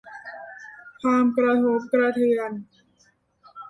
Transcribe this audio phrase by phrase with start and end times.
[1.01, 2.51] ความกระทบกระเทือน